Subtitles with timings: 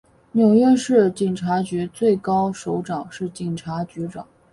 [0.31, 4.25] 纽约市警察局最高首长是警察局长。